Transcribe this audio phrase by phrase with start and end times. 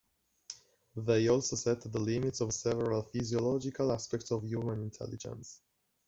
[0.95, 5.61] They also set the limits of several physiological aspects of human intelligence.